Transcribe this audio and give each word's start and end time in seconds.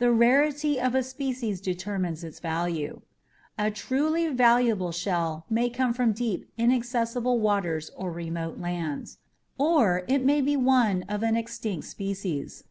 The 0.00 0.10
rarity 0.10 0.80
of 0.80 0.96
a 0.96 1.02
species 1.04 1.60
determines 1.60 2.24
its 2.24 2.40
value. 2.40 3.02
A 3.56 3.70
truly 3.70 4.26
valuable 4.26 4.90
shell 4.90 5.46
may 5.48 5.70
come 5.70 5.94
from 5.94 6.10
deep, 6.10 6.50
inaccessible 6.58 7.38
waters 7.38 7.92
or 7.96 8.10
remote 8.10 8.58
lands 8.58 9.18
or 9.58 10.02
it 10.08 10.24
may 10.24 10.40
be 10.40 10.56
one 10.56 11.04
of 11.08 11.22
an 11.22 11.36
extinct 11.36 11.86
species. 11.86 12.64